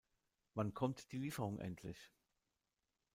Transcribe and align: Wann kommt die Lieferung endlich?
Wann 0.55 0.73
kommt 0.73 1.11
die 1.11 1.19
Lieferung 1.19 1.59
endlich? 1.59 2.11